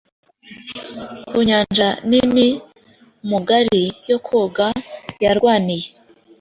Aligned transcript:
Ku 1.29 1.37
nyanja 1.47 1.89
nini-mugari 2.09 3.83
yo 4.09 4.17
koga 4.27 4.67
yarwaniye 5.23 5.87